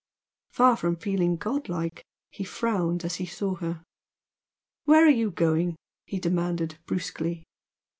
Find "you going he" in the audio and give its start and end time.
5.11-6.17